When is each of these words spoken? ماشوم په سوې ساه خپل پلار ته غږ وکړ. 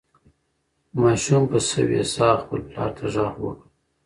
ماشوم 1.01 1.43
په 1.51 1.59
سوې 1.69 2.01
ساه 2.13 2.35
خپل 2.41 2.59
پلار 2.67 2.89
ته 2.97 3.05
غږ 3.13 3.33
وکړ. 3.43 3.61